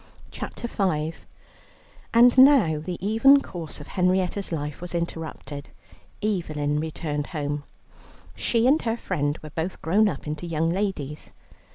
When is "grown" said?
9.83-10.09